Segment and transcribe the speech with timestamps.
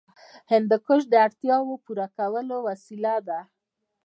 [0.51, 3.39] هندوکش د اړتیاوو د پوره کولو وسیله ده.